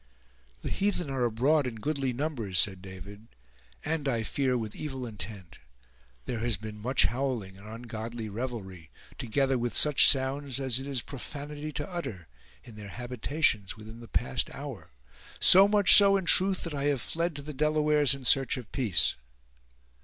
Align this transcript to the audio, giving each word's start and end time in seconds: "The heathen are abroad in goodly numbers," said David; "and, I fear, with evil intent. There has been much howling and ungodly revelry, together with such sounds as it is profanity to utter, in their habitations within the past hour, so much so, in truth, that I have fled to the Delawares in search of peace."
"The 0.63 0.71
heathen 0.71 1.11
are 1.11 1.25
abroad 1.25 1.67
in 1.67 1.75
goodly 1.75 2.11
numbers," 2.11 2.57
said 2.57 2.81
David; 2.81 3.27
"and, 3.85 4.07
I 4.07 4.23
fear, 4.23 4.57
with 4.57 4.75
evil 4.75 5.05
intent. 5.05 5.59
There 6.25 6.39
has 6.39 6.57
been 6.57 6.79
much 6.79 7.03
howling 7.05 7.55
and 7.59 7.67
ungodly 7.69 8.27
revelry, 8.27 8.89
together 9.19 9.59
with 9.59 9.75
such 9.77 10.07
sounds 10.09 10.59
as 10.59 10.79
it 10.79 10.87
is 10.87 11.03
profanity 11.03 11.71
to 11.73 11.87
utter, 11.87 12.27
in 12.63 12.77
their 12.77 12.89
habitations 12.89 13.77
within 13.77 13.99
the 13.99 14.07
past 14.07 14.49
hour, 14.55 14.89
so 15.39 15.67
much 15.67 15.93
so, 15.93 16.17
in 16.17 16.25
truth, 16.25 16.63
that 16.63 16.73
I 16.73 16.85
have 16.85 16.99
fled 16.99 17.35
to 17.35 17.43
the 17.43 17.53
Delawares 17.53 18.15
in 18.15 18.25
search 18.25 18.57
of 18.57 18.71
peace." 18.71 19.13